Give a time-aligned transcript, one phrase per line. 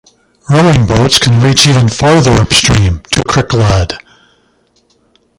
[0.49, 3.99] Rowing boats can reach even further upstream, to Cricklade.